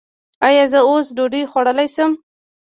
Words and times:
ایا 0.47 0.63
زه 0.71 0.79
اوس 0.89 1.07
ډوډۍ 1.17 1.43
خوړلی 1.51 1.87
شم؟ 1.95 2.11